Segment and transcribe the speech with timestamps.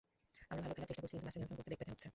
[0.51, 2.07] আমরা ভালো খেলার চেষ্টা করেছি, কিন্তু ম্যাচটা নিয়ন্ত্রণ করতে বেগ পেতে হয়েছে।